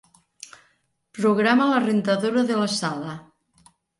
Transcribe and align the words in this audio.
Programa 1.17 1.67
la 1.73 1.83
rentadora 1.85 2.45
de 2.49 2.57
la 2.63 2.65
sala. 2.79 3.15